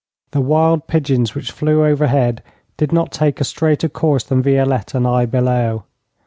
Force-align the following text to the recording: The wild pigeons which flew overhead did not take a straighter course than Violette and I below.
The 0.31 0.41
wild 0.41 0.87
pigeons 0.87 1.35
which 1.35 1.51
flew 1.51 1.85
overhead 1.85 2.41
did 2.75 2.91
not 2.91 3.11
take 3.11 3.39
a 3.39 3.43
straighter 3.43 3.87
course 3.87 4.23
than 4.23 4.41
Violette 4.41 4.95
and 4.95 5.05
I 5.05 5.27
below. 5.27 5.83